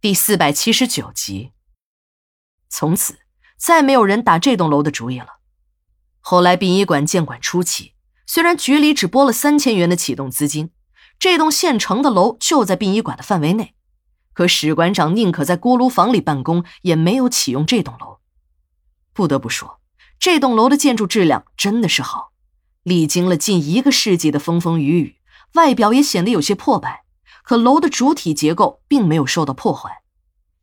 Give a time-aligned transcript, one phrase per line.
[0.00, 1.50] 第四百七十九集。
[2.68, 3.18] 从此，
[3.56, 5.40] 再没有人打这栋楼的主意了。
[6.20, 7.94] 后来，殡仪馆建馆初期，
[8.24, 10.70] 虽然局里只拨了三千元的启动资金，
[11.18, 13.74] 这栋现成的楼就在殡仪馆的范围内，
[14.34, 18.20] 可史馆长宁可在锅炉房里办公，也没有启用这栋楼。
[19.12, 19.80] 不得不说，
[20.20, 22.30] 这栋楼的建筑质量真的是好，
[22.84, 25.16] 历经了近一个世纪的风风雨雨，
[25.54, 27.02] 外表也显得有些破败，
[27.48, 30.02] 可楼的主体结构并没有受到破坏。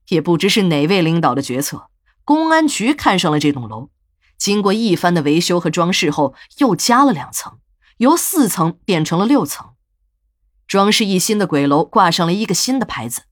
[0.09, 1.89] 也不知是哪位领导的决策，
[2.23, 3.89] 公安局看上了这栋楼。
[4.37, 7.57] 经过一番的维修和装饰后，又加了两层，
[7.97, 9.71] 由四层变成了六层。
[10.67, 13.23] 装饰一新的鬼楼挂上了一个新的牌子：“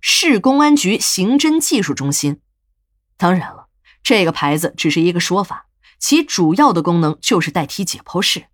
[0.00, 2.40] 市公安局刑侦技术中心。”
[3.18, 3.66] 当然了，
[4.02, 5.66] 这个牌子只是一个说法，
[5.98, 8.46] 其主要的功能就是代替解剖室。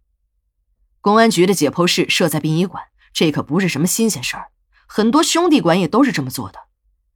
[1.00, 2.82] 公安局的解剖室设在殡仪馆，
[3.12, 4.48] 这可不是什么新鲜事儿，
[4.88, 6.58] 很多兄弟馆也都是这么做的。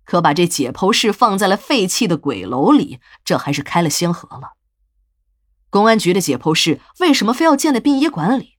[0.04, 4.52] 可把这解剖室放在了废弃的鬼楼里，这还是开了先河了。
[5.70, 8.58] 公安局的解剖室为什么非要建在殡仪馆里？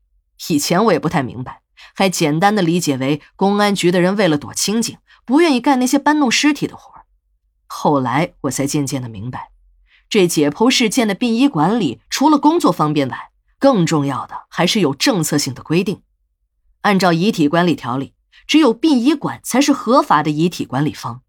[0.50, 1.62] 以前我也不太明白，
[1.94, 6.94] 还简单的理解为公安局的人为了躲清静，不愿意干那些搬弄尸体的活
[7.68, 9.52] 后来我才渐渐的明白，
[10.10, 16.02] 这解剖室建在殡仪馆里，除了工作方便外，更重要的还是有政策性的规定。
[16.82, 18.13] 按照遗体管理条例，
[18.48, 21.22] 只有殡仪馆才是合法的遗体管理方。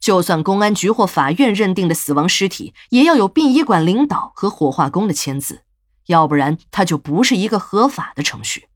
[0.00, 5.62] 就算公安局或法院认定的死亡尸体，也要有殡仪馆领导和火化工的签字，
[6.06, 8.66] 要不然它就不是一个合法的程序。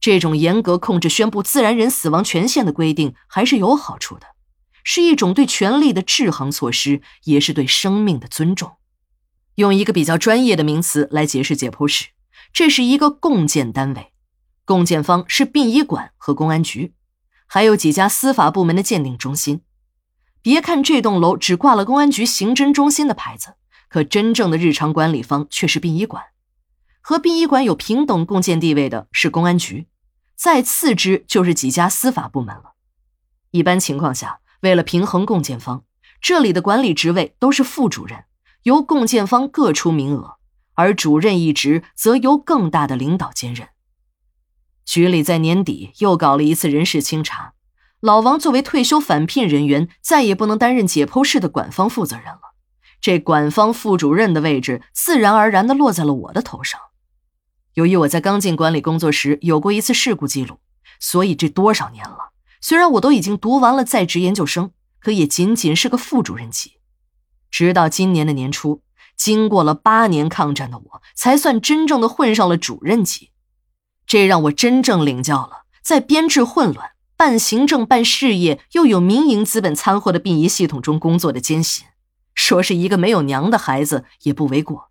[0.00, 4.26] 这种严格控制宣布自然人死亡权限的规定还是有好处的，
[4.82, 8.72] 是一种对权力的制衡措施，也是对生命的尊重。
[9.56, 12.08] 用一个比较专业的名词来解释解剖室，
[12.52, 14.12] 这是一个共建单位，
[14.64, 16.94] 共建方是殡仪馆和公安局，
[17.52, 19.62] 还有几家司法部门的鉴定中心。
[20.40, 23.54] 别看这栋楼只挂了公安局刑侦中心的牌子，
[23.88, 26.22] 可真正的日常管理方却是殡仪馆。
[27.00, 29.88] 和殡仪馆有平等共建地位的是公安局，
[30.36, 32.74] 再次之就是几家司法部门了。
[33.50, 35.82] 一般情况下，为了平衡共建方，
[36.20, 38.26] 这里的管理职位都是副主任，
[38.62, 40.36] 由共建方各出名额，
[40.74, 43.66] 而主任一职则由更大的领导兼任。
[44.90, 47.52] 局里在年底又搞了一次人事清查。
[48.00, 52.56] 老王作为退休返聘人员，再也不能担任解剖室的管方负责人了。
[53.00, 56.80] 这管方副主任的位置，自然而然地落在了我的头上。
[57.74, 60.58] 由于我在刚进管理工作时有过一次事故记录，
[60.98, 66.78] 所以这多少年了，虽然我都已经读完了在职研究生，可也仅仅是个副主任级。
[67.48, 68.82] 直到今年的年初，
[69.16, 73.29] 经过了八年抗战的我，才算真正的混上了主任级。
[74.10, 76.90] 这让我真正领教了在编制混乱。
[77.16, 81.86] 办行政、办事业，又有民营资本掺和的殡仪系统中工作的艰辛，
[82.34, 84.90] 说是一个没有娘的孩子也不为过。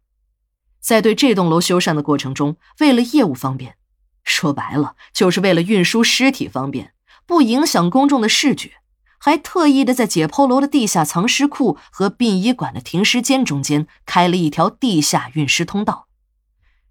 [0.79, 3.75] 在对这栋楼修缮的过程中，为了业务方便，
[4.23, 6.93] 说白了就是为了运输尸体方便，
[7.25, 8.75] 不影响公众的视觉，
[9.17, 16.08] 还特意的在解剖楼的地下藏尸库和殡仪馆的停尸间中间开了一条地下运尸通道。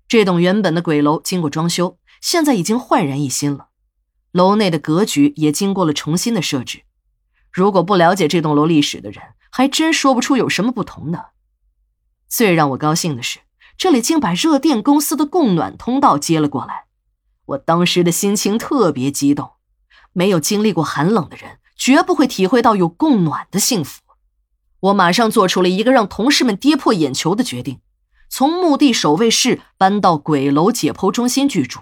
[0.08, 3.68] 这栋原本的鬼楼经过装修，现在已经焕然一新了。
[4.32, 6.84] 楼内的格局也经过了重新的设置，
[7.52, 11.26] 如果不了解这栋楼历史的人，还真说不出有什么不同呢。
[12.26, 13.40] 最让我高兴的是，
[13.76, 16.84] 这里竟把热电公司的供暖通道接了过来，
[17.44, 19.52] 我当时的心情特别激动。
[20.14, 24.00] 没有经历过寒冷的人，绝不会体会到有供暖的幸福。
[24.80, 27.80] 我马上做出了一个让同事们跌破眼球的决定：
[28.28, 31.80] 从墓地守卫室搬到鬼楼解剖中心居住。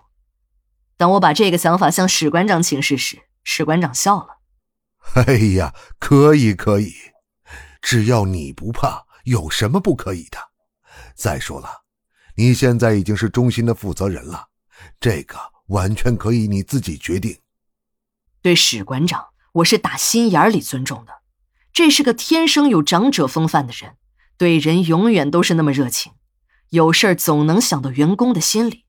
[0.96, 4.38] 当我把这个想法向史馆长请示时，史馆长笑了
[5.14, 6.94] ：“哎呀，可以可以，
[7.82, 10.38] 只要你不怕，有什么不可以的？
[11.14, 11.68] 再说了，
[12.36, 14.48] 你现在已经是中心的负责人了，
[14.98, 15.36] 这个
[15.66, 17.38] 完全可以你自己决定。”
[18.40, 21.12] 对史馆长，我是打心眼里尊重的，
[21.72, 23.96] 这是个天生有长者风范的人，
[24.38, 26.12] 对人永远都是那么热情，
[26.70, 28.84] 有事儿总能想到员工的心里。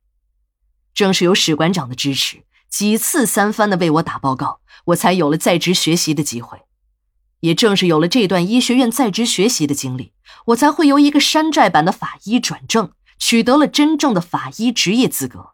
[0.94, 6.62] 正是有史馆长的支持，几次三番的为我打报告，我才有了在职学习的机会。
[7.40, 10.12] 也正是有了这段医学院在职学习的经历，
[10.46, 15.50] 我才会由一个山寨版的法医转正，取得了真正的法医职业资格。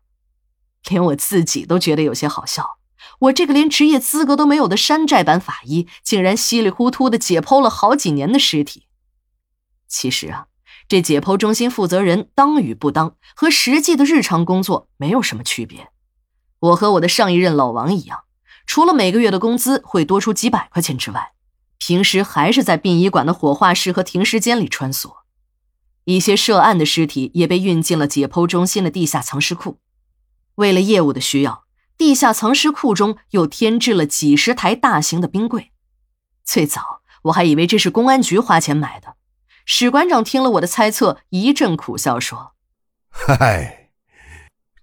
[0.88, 2.78] 连我自己都觉得有些好笑，
[3.18, 8.86] 我这个连职业资格都没有的山寨版法医，竟然稀里糊涂的解剖了好几年的尸体。
[9.86, 10.46] 其实啊。
[10.86, 15.88] 这解剖中心负责人当与不当，和实际的日常工作没有什么区别。
[16.60, 18.24] 我和我的上一任老王一样，
[18.66, 21.32] 除了每个月的工资会多出几百块钱之外，
[21.78, 25.16] 平时还是在殡仪馆的火化室和停尸间里穿梭。
[26.04, 29.78] 一些涉案的尸体也被运进了解剖中心的地下藏尸库。
[30.56, 31.64] 为了业务的需要，
[31.96, 35.72] 地下藏尸库中又添置了几十台大型的冰柜。
[36.44, 39.13] 最早我还以为这是公安局花钱买的。
[39.66, 42.54] 史馆长听了我的猜测，一阵苦笑说
[43.08, 43.90] ：“嗨，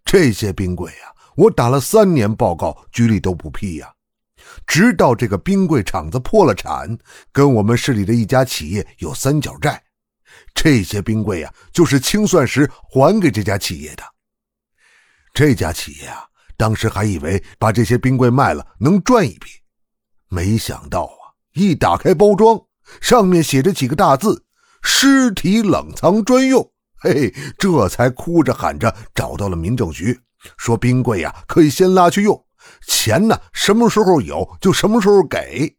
[0.04, 3.94] 这些冰柜啊，我打了三年报告，局里都不批呀。
[4.66, 6.98] 直到这个冰柜厂子破了产，
[7.32, 9.82] 跟我们市里的一家企业有三角债，
[10.56, 14.04] 这些冰柜啊，就是清算时还给这家企业的。
[15.32, 16.26] 这家企业啊，
[16.58, 19.48] 当时还以为把这些冰柜卖了能赚一笔，
[20.28, 22.60] 没想到啊，一打开包装，
[23.00, 24.44] 上面写着几个大字。”
[24.82, 26.62] 尸体冷藏专用，
[27.00, 30.20] 嘿嘿，这才哭着喊着找到了民政局，
[30.58, 32.46] 说冰柜呀可以先拉去用，
[32.88, 35.76] 钱呢什么时候有就什么时候给。